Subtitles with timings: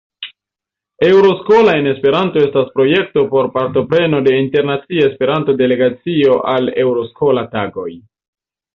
[1.09, 7.91] Euroscola-en-Esperanto estas projekto por "partopreno de internacia Esperanto-delegacio al Euroscola-tagoj".